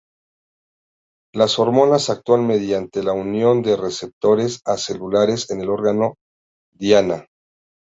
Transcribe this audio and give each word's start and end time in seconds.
Las 1.31 1.59
hormonas 1.59 2.09
actúan 2.09 2.47
mediante 2.47 3.03
la 3.03 3.13
unión 3.13 3.63
a 3.69 3.75
receptores 3.75 4.63
celulares 4.77 5.47
en 5.51 5.61
el 5.61 5.69
órgano 5.69 6.15
diana. 6.73 7.27